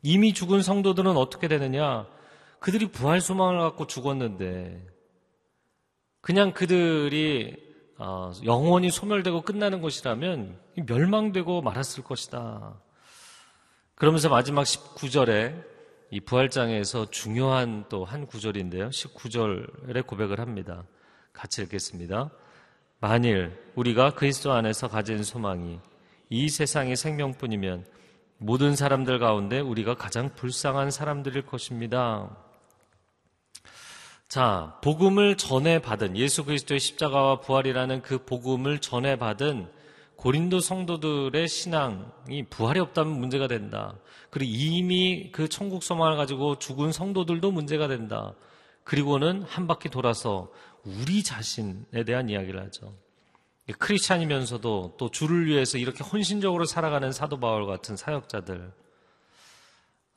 이미 0.04 0.34
죽은 0.34 0.62
성도들은 0.62 1.16
어떻게 1.18 1.48
되느냐? 1.48 2.08
그들이 2.60 2.92
부활 2.92 3.22
소망을 3.22 3.60
갖고 3.60 3.88
죽었는데, 3.88 4.88
그냥 6.22 6.54
그들이 6.54 7.72
어, 7.98 8.32
영원히 8.46 8.90
소멸되고 8.90 9.42
끝나는 9.42 9.80
것이라면 9.80 10.58
멸망되고 10.88 11.62
말았을 11.62 12.04
것이다. 12.04 12.82
그러면서 13.94 14.28
마지막 14.28 14.64
19절에 14.64 15.71
이 16.14 16.20
부활장에서 16.20 17.10
중요한 17.10 17.86
또 17.88 18.04
한 18.04 18.28
구절인데요. 18.28 18.90
19절에 18.90 20.06
고백을 20.06 20.42
합니다. 20.42 20.84
같이 21.32 21.62
읽겠습니다. 21.62 22.30
만일 23.00 23.58
우리가 23.76 24.14
그리스도 24.14 24.52
안에서 24.52 24.90
가진 24.90 25.24
소망이 25.24 25.80
이 26.30 26.50
세상의 26.50 26.98
생명뿐이면 26.98 27.86
모든 28.38 28.76
사람들 28.76 29.20
가운데 29.20 29.62
우리가 29.62 29.96
가장 29.96 30.36
불쌍한 30.36 30.92
사람들일 30.92 31.46
것입니다. 31.46 32.36
자, 34.28 34.78
복음을 34.84 35.38
전해 35.38 35.80
받은 35.80 36.18
예수 36.18 36.44
그리스도의 36.44 36.82
십자가와 36.82 37.40
부활이라는 37.40 38.02
그 38.02 38.26
복음을 38.26 38.80
전해 38.80 39.16
받은 39.16 39.70
고린도 40.22 40.60
성도들의 40.60 41.48
신앙이 41.48 42.44
부활이 42.52 42.80
없다면 42.80 43.20
문제가 43.20 43.48
된다. 43.48 43.98
그리고 44.30 44.52
이미 44.54 45.32
그 45.32 45.50
천국 45.50 45.82
소망을 45.82 46.16
가지고 46.16 46.60
죽은 46.60 46.92
성도들도 46.92 47.50
문제가 47.50 47.88
된다. 47.88 48.36
그리고는 48.84 49.42
한 49.42 49.66
바퀴 49.66 49.90
돌아서 49.90 50.52
우리 50.84 51.24
자신에 51.24 52.04
대한 52.06 52.30
이야기를 52.30 52.62
하죠. 52.66 52.94
크리스찬이면서도 53.80 54.94
또 55.00 55.10
주를 55.10 55.48
위해서 55.48 55.80
이렇게 55.80 56.04
헌신적으로 56.04 56.66
살아가는 56.66 57.12
사도 57.12 57.40
바울 57.40 57.66
같은 57.66 57.98
사역자들. 57.98 58.72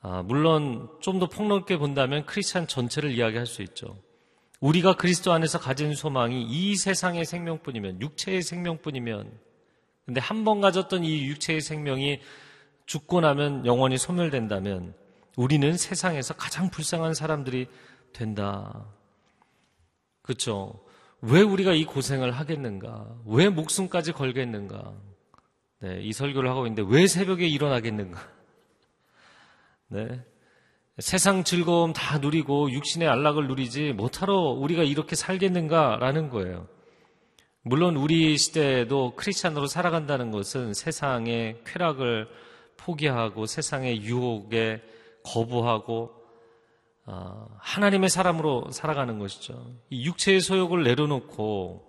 아, 0.01 0.21
물론 0.21 0.87
좀 1.01 1.17
더 1.17 1.27
폭넓게 1.27 1.77
본다면 1.77 2.27
크리스찬 2.27 2.67
전체를 2.67 3.11
이야기할 3.11 3.47
수 3.47 3.63
있죠. 3.63 3.97
우리가 4.59 4.97
그리스도 4.97 5.31
안에서 5.31 5.59
가진 5.59 5.95
소망이 5.95 6.43
이 6.43 6.75
세상의 6.75 7.25
생명뿐이면 7.25 8.01
육체의 8.01 8.43
생명뿐이면 8.43 9.54
근데 10.05 10.21
한 10.21 10.43
번 10.43 10.61
가졌던 10.61 11.03
이 11.03 11.25
육체의 11.27 11.61
생명이 11.61 12.19
죽고 12.85 13.21
나면 13.21 13.65
영원히 13.65 13.97
소멸된다면 13.97 14.93
우리는 15.35 15.75
세상에서 15.75 16.35
가장 16.35 16.69
불쌍한 16.69 17.13
사람들이 17.15 17.67
된다. 18.13 18.85
그렇죠? 20.21 20.79
왜 21.21 21.41
우리가 21.41 21.73
이 21.73 21.85
고생을 21.85 22.31
하겠는가? 22.31 23.07
왜 23.25 23.49
목숨까지 23.49 24.11
걸겠는가? 24.11 24.93
네, 25.79 26.01
이 26.01 26.13
설교를 26.13 26.49
하고 26.49 26.67
있는데 26.67 26.83
왜 26.87 27.07
새벽에 27.07 27.47
일어나겠는가? 27.47 28.19
네. 29.89 30.23
세상 30.99 31.43
즐거움 31.43 31.91
다 31.91 32.19
누리고 32.19 32.71
육신의 32.71 33.07
안락을 33.09 33.47
누리지 33.47 33.91
못하러 33.93 34.35
우리가 34.35 34.83
이렇게 34.83 35.15
살겠는가라는 35.15 36.29
거예요. 36.29 36.67
물론 37.67 37.95
우리 37.95 38.37
시대에도 38.37 39.15
크리스찬으로 39.15 39.65
살아간다는 39.65 40.29
것은 40.29 40.75
세상의 40.75 41.61
쾌락을 41.65 42.27
포기하고 42.77 43.47
세상의 43.47 44.03
유혹에 44.03 44.83
거부하고 45.23 46.11
어, 47.07 47.47
하나님의 47.57 48.09
사람으로 48.09 48.69
살아가는 48.69 49.17
것이죠. 49.17 49.73
이 49.89 50.05
육체의 50.05 50.41
소욕을 50.41 50.83
내려놓고 50.83 51.83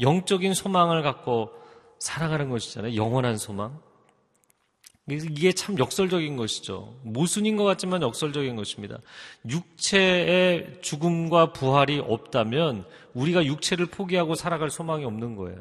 영적인 0.00 0.54
소망을 0.54 1.02
갖고 1.02 1.50
살아가는 1.98 2.48
것이잖아요. 2.48 2.94
영원한 2.94 3.38
소망. 3.38 3.80
이게 5.10 5.52
참 5.52 5.78
역설적인 5.78 6.36
것이죠. 6.36 6.94
모순인 7.02 7.56
것 7.56 7.64
같지만 7.64 8.02
역설적인 8.02 8.56
것입니다. 8.56 8.98
육체의 9.48 10.80
죽음과 10.82 11.52
부활이 11.52 11.98
없다면 12.00 12.84
우리가 13.14 13.46
육체를 13.46 13.86
포기하고 13.86 14.34
살아갈 14.34 14.68
소망이 14.70 15.04
없는 15.04 15.36
거예요. 15.36 15.58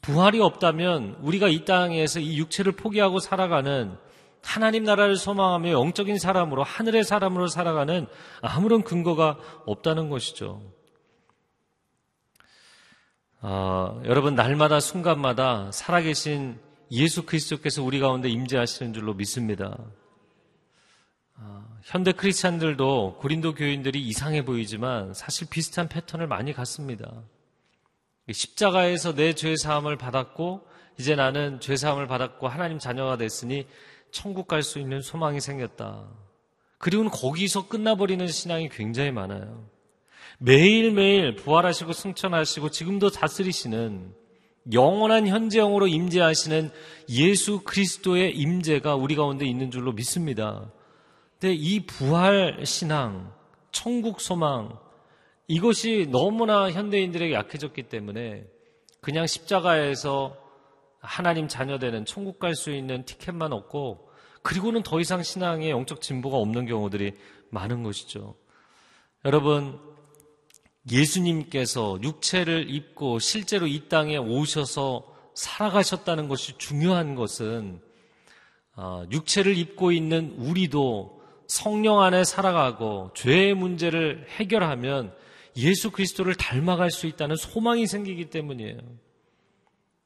부활이 0.00 0.40
없다면 0.40 1.18
우리가 1.22 1.48
이 1.48 1.64
땅에서 1.64 2.20
이 2.20 2.38
육체를 2.38 2.72
포기하고 2.72 3.18
살아가는 3.18 3.96
하나님 4.42 4.84
나라를 4.84 5.16
소망하며 5.16 5.72
영적인 5.72 6.18
사람으로 6.18 6.62
하늘의 6.62 7.04
사람으로 7.04 7.48
살아가는 7.48 8.06
아무런 8.42 8.82
근거가 8.82 9.38
없다는 9.66 10.08
것이죠. 10.08 10.62
어, 13.42 14.00
여러분 14.04 14.34
날마다 14.34 14.80
순간마다 14.80 15.72
살아계신 15.72 16.58
예수 16.90 17.24
그리스도께서 17.24 17.82
우리 17.82 17.98
가운데 17.98 18.28
임재하시는 18.28 18.92
줄로 18.92 19.14
믿습니다. 19.14 19.78
어, 21.38 21.64
현대 21.82 22.12
크리스찬들도 22.12 23.16
고린도 23.18 23.54
교인들이 23.54 24.00
이상해 24.02 24.44
보이지만 24.44 25.14
사실 25.14 25.48
비슷한 25.48 25.88
패턴을 25.88 26.26
많이 26.26 26.52
갖습니다. 26.52 27.10
십자가에서 28.30 29.14
내 29.14 29.32
죄 29.32 29.56
사함을 29.56 29.96
받았고 29.96 30.66
이제 30.98 31.16
나는 31.16 31.60
죄 31.60 31.76
사함을 31.76 32.06
받았고 32.06 32.46
하나님 32.46 32.78
자녀가 32.78 33.16
됐으니 33.16 33.66
천국 34.12 34.48
갈 34.48 34.62
수 34.62 34.78
있는 34.78 35.00
소망이 35.00 35.40
생겼다. 35.40 36.08
그리고는 36.78 37.10
거기서 37.10 37.68
끝나버리는 37.68 38.26
신앙이 38.26 38.68
굉장히 38.68 39.10
많아요. 39.12 39.66
매일매일 40.42 41.36
부활하시고 41.36 41.92
승천하시고 41.92 42.70
지금도 42.70 43.10
다스리시는 43.10 44.14
영원한 44.72 45.26
현재형으로 45.26 45.86
임재하시는 45.86 46.70
예수 47.10 47.60
그리스도의 47.60 48.34
임재가 48.36 48.94
우리 48.94 49.16
가운데 49.16 49.44
있는 49.44 49.70
줄로 49.70 49.92
믿습니다. 49.92 50.72
근데 51.38 51.54
이 51.54 51.84
부활 51.84 52.64
신앙, 52.64 53.34
천국 53.70 54.22
소망, 54.22 54.78
이것이 55.46 56.08
너무나 56.10 56.70
현대인들에게 56.70 57.34
약해졌기 57.34 57.84
때문에 57.84 58.46
그냥 59.02 59.26
십자가에서 59.26 60.36
하나님 61.00 61.48
자녀 61.48 61.78
되는 61.78 62.06
천국 62.06 62.38
갈 62.38 62.54
수 62.54 62.70
있는 62.70 63.04
티켓만 63.04 63.52
얻고 63.52 64.08
그리고는 64.42 64.82
더 64.82 65.00
이상 65.00 65.22
신앙에 65.22 65.68
영적 65.68 66.00
진보가 66.00 66.38
없는 66.38 66.64
경우들이 66.64 67.12
많은 67.50 67.82
것이죠. 67.82 68.36
여러분, 69.26 69.78
예수님께서 70.90 71.98
육체를 72.02 72.70
입고 72.70 73.18
실제로 73.18 73.66
이 73.66 73.88
땅에 73.88 74.16
오셔서 74.16 75.06
살아가셨다는 75.34 76.28
것이 76.28 76.58
중요한 76.58 77.14
것은 77.14 77.80
아, 78.74 79.04
육체를 79.10 79.56
입고 79.56 79.92
있는 79.92 80.34
우리도 80.38 81.20
성령 81.46 82.00
안에 82.00 82.24
살아가고 82.24 83.10
죄의 83.14 83.54
문제를 83.54 84.26
해결하면 84.36 85.12
예수 85.56 85.90
그리스도를 85.90 86.34
닮아갈 86.34 86.90
수 86.90 87.06
있다는 87.06 87.36
소망이 87.36 87.86
생기기 87.86 88.30
때문이에요. 88.30 88.78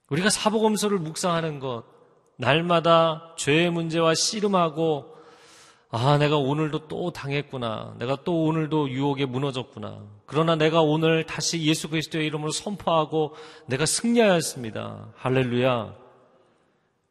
우리가 0.09 0.31
사복음서를 0.31 0.99
묵상하는 0.99 1.61
것, 1.61 1.85
날마다 2.37 3.35
죄의 3.37 3.71
문제와 3.71 4.15
씨름하고 4.15 5.14
아, 5.97 6.19
내가 6.19 6.39
오늘도 6.39 6.89
또 6.89 7.13
당했구나. 7.13 7.95
내가 8.01 8.19
또 8.25 8.47
오늘도 8.47 8.91
유혹에 8.91 9.27
무너졌구나. 9.27 10.03
그러나 10.27 10.57
내가 10.57 10.81
오늘 10.81 11.23
다시 11.23 11.63
예수 11.63 11.89
그리스도의 11.89 12.27
이름으로 12.27 12.51
선포하고 12.51 13.37
내가 13.67 13.87
승리하였습니다. 13.87 15.13
할렐루야. 15.15 15.95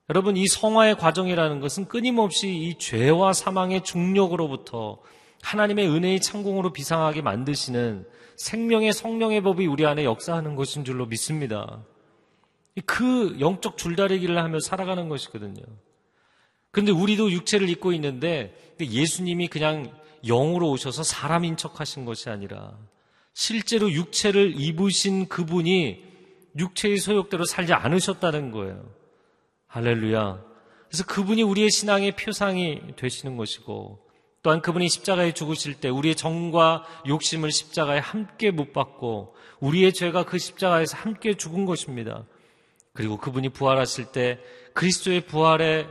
여러분, 0.09 0.35
이 0.35 0.47
성화의 0.47 0.97
과정이라는 0.97 1.61
것은 1.61 1.87
끊임없이 1.87 2.49
이 2.49 2.77
죄와 2.77 3.31
사망의 3.31 3.85
중력으로부터 3.85 4.99
하나님의 5.41 5.87
은혜의 5.87 6.19
창공으로 6.19 6.73
비상하게 6.73 7.21
만드시는 7.21 8.05
생명의 8.35 8.91
성령의 8.91 9.43
법이 9.43 9.65
우리 9.65 9.85
안에 9.85 10.03
역사하는 10.03 10.55
것인 10.57 10.83
줄로 10.83 11.05
믿습니다. 11.05 11.85
그 12.85 13.37
영적 13.39 13.77
줄다리기를 13.77 14.37
하며 14.37 14.59
살아가는 14.59 15.07
것이거든요. 15.07 15.63
그런데 16.73 16.91
우리도 16.91 17.31
육체를 17.31 17.69
입고 17.69 17.93
있는데 17.93 18.51
예수님이 18.81 19.47
그냥 19.47 19.93
영으로 20.25 20.71
오셔서 20.71 21.03
사람인 21.03 21.55
척 21.55 21.79
하신 21.79 22.03
것이 22.03 22.29
아니라 22.29 22.75
실제로 23.35 23.91
육체를 23.91 24.59
입으신 24.59 25.27
그분이 25.27 26.03
육체의 26.57 26.97
소욕대로 26.97 27.45
살지 27.45 27.73
않으셨다는 27.73 28.51
거예요. 28.51 28.89
할렐루야. 29.67 30.43
그래서 30.87 31.05
그분이 31.05 31.43
우리의 31.43 31.69
신앙의 31.69 32.15
표상이 32.15 32.95
되시는 32.95 33.37
것이고 33.37 33.99
또한 34.41 34.61
그분이 34.61 34.89
십자가에 34.89 35.33
죽으실 35.33 35.75
때 35.75 35.89
우리의 35.89 36.15
정과 36.15 36.85
욕심을 37.07 37.51
십자가에 37.51 37.99
함께 37.99 38.49
못 38.49 38.73
박고 38.73 39.35
우리의 39.59 39.93
죄가 39.93 40.23
그 40.23 40.39
십자가에서 40.39 40.97
함께 40.97 41.35
죽은 41.35 41.65
것입니다. 41.65 42.25
그리고 42.93 43.17
그분이 43.17 43.49
부활하실 43.49 44.05
때 44.11 44.39
그리스도의 44.73 45.27
부활에 45.27 45.87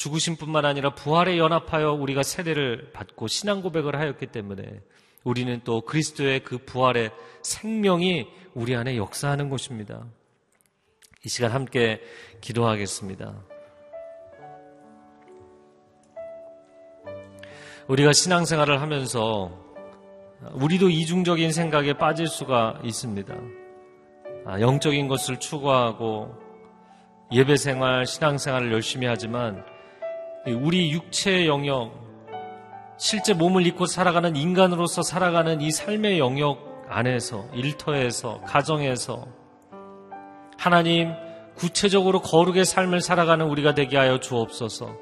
죽으심뿐만 0.00 0.64
아니라 0.64 0.94
부활에 0.94 1.36
연합하여 1.36 1.92
우리가 1.92 2.22
세례를 2.22 2.90
받고 2.94 3.26
신앙 3.26 3.60
고백을 3.60 3.96
하였기 3.96 4.28
때문에 4.28 4.80
우리는 5.24 5.60
또 5.62 5.82
그리스도의 5.82 6.42
그 6.42 6.56
부활의 6.56 7.10
생명이 7.42 8.26
우리 8.54 8.74
안에 8.74 8.96
역사하는 8.96 9.50
것입니다. 9.50 10.06
이 11.22 11.28
시간 11.28 11.52
함께 11.52 12.00
기도하겠습니다. 12.40 13.34
우리가 17.86 18.14
신앙생활을 18.14 18.80
하면서 18.80 19.52
우리도 20.54 20.88
이중적인 20.88 21.52
생각에 21.52 21.92
빠질 21.92 22.26
수가 22.26 22.80
있습니다. 22.82 23.36
아, 24.46 24.60
영적인 24.60 25.08
것을 25.08 25.38
추구하고 25.38 26.34
예배 27.32 27.58
생활, 27.58 28.06
신앙 28.06 28.38
생활을 28.38 28.72
열심히 28.72 29.06
하지만 29.06 29.62
우리 30.46 30.90
육체의 30.92 31.46
영역, 31.46 31.92
실제 32.96 33.34
몸을 33.34 33.66
입고 33.66 33.86
살아가는 33.86 34.34
인간으로서 34.36 35.02
살아가는 35.02 35.60
이 35.60 35.70
삶의 35.70 36.18
영역 36.18 36.84
안에서, 36.88 37.44
일터에서, 37.52 38.40
가정에서 38.46 39.26
하나님 40.56 41.12
구체적으로 41.56 42.20
거룩의 42.22 42.64
삶을 42.64 43.00
살아가는 43.00 43.46
우리가 43.46 43.74
되게 43.74 43.98
하여 43.98 44.18
주옵소서. 44.18 44.94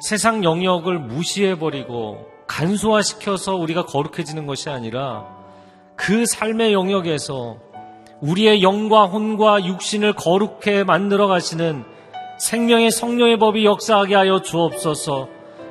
세상 0.00 0.42
영역을 0.42 0.98
무시해버리고 0.98 2.26
간소화시켜서 2.46 3.54
우리가 3.56 3.84
거룩해지는 3.84 4.46
것이 4.46 4.70
아니라 4.70 5.26
그 5.96 6.26
삶의 6.26 6.72
영역에서 6.72 7.58
우리의 8.20 8.62
영과 8.62 9.04
혼과 9.04 9.64
육신을 9.64 10.14
거룩해 10.14 10.84
만들어 10.84 11.26
가시는 11.26 11.93
생명의 12.38 12.90
성령의 12.90 13.38
법이 13.38 13.64
역사하게 13.64 14.14
하여 14.14 14.42
주옵소서. 14.42 15.28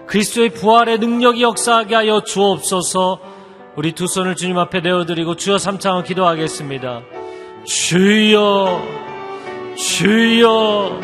그리스도의 0.08 0.50
부활의 0.50 1.00
능력이 1.00 1.42
역사하게 1.44 1.96
하여 1.96 2.22
주옵소서. 2.22 3.20
우리 3.76 3.94
두 3.94 4.08
손을 4.08 4.36
주님 4.36 4.58
앞에 4.58 4.82
내어드리고 4.82 5.36
주여 5.36 5.58
삼창을 5.58 6.04
기도하겠습니다. 6.04 7.02
주여, 7.66 8.82
주여, 9.76 11.00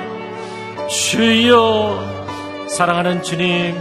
주여. 0.88 2.68
사랑하는 2.68 3.24
주님, 3.24 3.76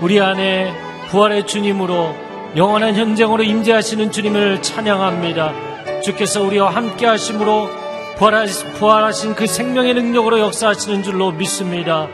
우리 0.00 0.20
안에 0.20 0.72
부활의 1.08 1.46
주님으로 1.46 2.14
영원한 2.56 2.94
현장으로 2.94 3.42
임재하시는 3.42 4.10
주님을 4.10 4.62
찬양합니다. 4.62 6.00
주께서 6.02 6.42
우리와 6.42 6.70
함께 6.70 7.06
하심으로 7.06 7.83
부활하신 8.16 9.34
그 9.34 9.46
생명의 9.46 9.94
능력으로 9.94 10.38
역사하시는 10.40 11.02
줄로 11.02 11.32
믿습니다. 11.32 12.08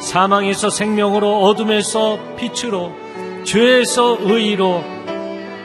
사망에서 0.00 0.70
생명으로 0.70 1.42
어둠에서 1.42 2.18
빛으로 2.36 2.92
죄에서 3.44 4.18
의로 4.20 4.82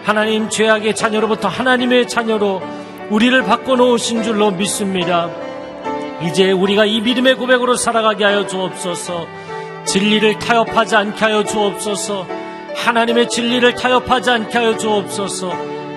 하나님 0.04 0.50
죄악의 0.50 0.96
자녀로부터 0.96 1.48
하나님의 1.48 2.08
자녀로 2.08 2.62
우리를 3.10 3.42
바꿔놓으신 3.44 4.24
줄로 4.24 4.52
믿습니다. 4.52 5.30
이제 6.22 6.52
우리가 6.52 6.86
이 6.86 7.02
믿음의 7.02 7.36
고백으로 7.36 7.76
살아가게 7.76 8.26
하여 8.26 8.46
주옵소서 8.46 9.26
진리를 9.86 10.38
타협하지 10.40 10.96
않게 10.96 11.20
하여 11.20 11.44
주옵소서 11.44 12.28
하나님의 12.76 13.30
진리를 13.30 13.74
타협하지 13.76 14.30
않게 14.30 14.58
하여 14.58 14.78
주옵소서 14.78 15.52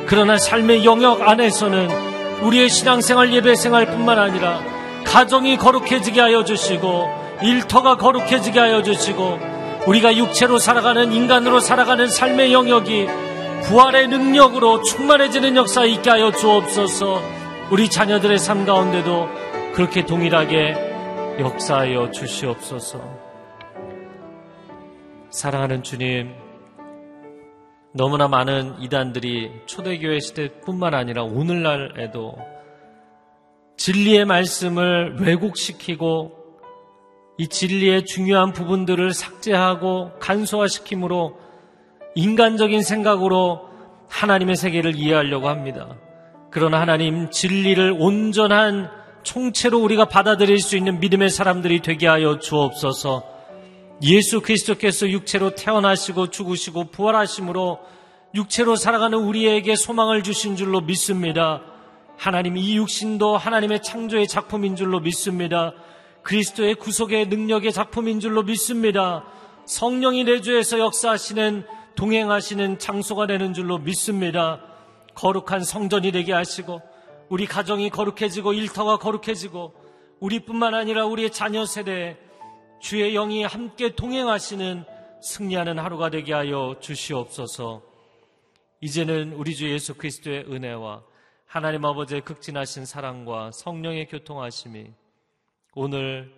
그러나 0.07 0.38
삶의 0.38 0.85
영역 0.85 1.28
안에서는 1.28 2.12
우리의 2.40 2.68
신앙생활 2.68 3.33
예배생활뿐만 3.35 4.18
아니라 4.18 4.61
가정이 5.05 5.57
거룩해지게 5.59 6.21
하여 6.21 6.45
주시고 6.45 7.09
일터가 7.42 7.97
거룩해지게 7.97 8.59
하여 8.59 8.83
주시고 8.83 9.38
우리가 9.87 10.16
육체로 10.16 10.59
살아가는 10.59 11.12
인간으로 11.12 11.61
살아가는 11.61 12.09
삶의 12.09 12.53
영역이 12.53 13.09
부활의 13.64 14.09
능력으로 14.09 14.83
충만해지는 14.83 15.57
역사 15.57 15.85
있게 15.85 16.11
하여 16.11 16.33
주옵소서. 16.33 17.23
우리 17.71 17.88
자녀들의 17.88 18.38
삶 18.38 18.64
가운데도 18.64 19.29
그렇게 19.75 20.05
동일하게 20.05 21.37
역사하여 21.40 22.11
주시옵소서. 22.11 23.01
사랑하는 25.31 25.83
주님 25.83 26.41
너무나 27.94 28.26
많은 28.26 28.81
이단들이 28.81 29.50
초대교회 29.66 30.18
시대뿐만 30.20 30.94
아니라 30.94 31.24
오늘날에도 31.24 32.37
진리의 33.76 34.24
말씀을 34.24 35.16
왜곡시키고 35.20 36.33
이 37.38 37.48
진리의 37.48 38.07
중요한 38.07 38.52
부분들을 38.52 39.12
삭제하고 39.12 40.12
간소화시킴으로 40.20 41.38
인간적인 42.14 42.83
생각으로 42.83 43.68
하나님의 44.09 44.57
세계를 44.57 44.96
이해하려고 44.96 45.48
합니다. 45.48 45.96
그러나 46.50 46.81
하나님 46.81 47.31
진리를 47.31 47.96
온전한 47.98 48.90
총체로 49.22 49.78
우리가 49.81 50.07
받아들일 50.07 50.59
수 50.59 50.76
있는 50.76 51.00
믿음의 51.00 51.31
사람들이 51.31 51.81
되게 51.81 52.07
하여 52.07 52.38
주옵소서. 52.38 53.32
예수 54.03 54.41
그리스도께서 54.41 55.09
육체로 55.09 55.55
태어나시고 55.55 56.31
죽으시고 56.31 56.91
부활하심으로 56.91 57.79
육체로 58.35 58.75
살아가는 58.75 59.17
우리에게 59.17 59.77
소망을 59.77 60.25
주신 60.25 60.57
줄로 60.57 60.81
믿습니다. 60.81 61.62
하나님 62.17 62.57
이 62.57 62.77
육신도 62.77 63.37
하나님의 63.37 63.83
창조의 63.83 64.27
작품인 64.27 64.75
줄로 64.75 64.99
믿습니다. 64.99 65.73
그리스도의 66.23 66.75
구속의 66.77 67.29
능력의 67.29 67.73
작품인 67.73 68.19
줄로 68.19 68.43
믿습니다. 68.43 69.25
성령이 69.67 70.25
내주에서 70.25 70.81
역사하시는 70.81 71.65
동행하시는 71.95 72.79
장소가 72.81 73.29
되는 73.29 73.55
줄로 73.55 73.79
믿습니다. 73.79 74.61
거룩한 75.15 75.62
성전이 75.62 76.11
되게 76.11 76.33
하시고 76.33 76.81
우리 77.29 77.47
가정이 77.47 77.91
거룩해지고 77.91 78.53
일터가 78.55 78.97
거룩해지고 78.97 79.75
우리뿐만 80.19 80.75
아니라 80.75 81.07
우리의 81.07 81.31
자녀 81.31 81.65
세대에 81.65 82.17
주의 82.83 83.12
영이 83.12 83.45
함께 83.45 83.95
동행하시는 83.95 84.85
승리하는 85.23 85.79
하루가 85.79 86.11
되게 86.11 86.33
하여 86.33 86.75
주시옵소서. 86.81 87.81
이제는 88.81 89.35
우리 89.35 89.55
주 89.55 89.71
예수 89.71 89.95
그리스도의 89.95 90.47
은혜와 90.51 91.05
하나님 91.47 91.85
아버지의 91.85 92.23
극진하신 92.23 92.85
사랑과 92.85 93.53
성령의 93.53 94.09
교통하심이 94.09 94.90
오늘 95.75 96.35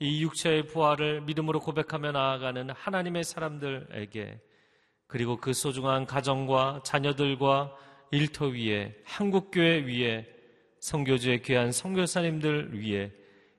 이 0.00 0.20
육체의 0.24 0.66
부활을 0.66 1.20
믿음으로 1.20 1.60
고백하며 1.60 2.10
나아가는 2.10 2.70
하나님의 2.70 3.22
사람들에게 3.22 4.40
그리고 5.06 5.36
그 5.36 5.52
소중한 5.52 6.06
가정과 6.06 6.80
자녀들과 6.84 7.72
일터 8.10 8.46
위에 8.46 8.96
한국교회 9.04 9.84
위에 9.86 10.26
성교주의 10.80 11.42
귀한 11.42 11.70
성교사님들 11.70 12.82
위에 12.82 13.12